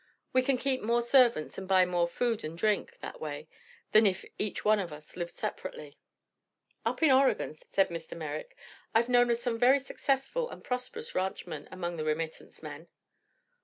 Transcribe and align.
We 0.33 0.41
can 0.41 0.57
keep 0.57 0.81
more 0.81 1.03
servants 1.03 1.59
and 1.59 1.67
buy 1.67 1.85
more 1.85 2.07
food 2.07 2.43
and 2.43 2.57
drink, 2.57 2.97
that 3.01 3.21
way, 3.21 3.47
than 3.91 4.07
if 4.07 4.25
each 4.39 4.65
one 4.65 4.79
of 4.79 4.91
us 4.91 5.15
lived 5.15 5.29
separately." 5.29 5.99
"Up 6.83 7.03
in 7.03 7.11
Oregon," 7.11 7.53
said 7.53 7.89
Mr. 7.89 8.17
Merrick, 8.17 8.57
"I've 8.95 9.09
known 9.09 9.29
of 9.29 9.37
some 9.37 9.59
very 9.59 9.79
successful 9.79 10.49
and 10.49 10.63
prosperous 10.63 11.13
ranchmen 11.13 11.67
among 11.71 11.97
the 11.97 12.03
remittance 12.03 12.63
men." 12.63 12.87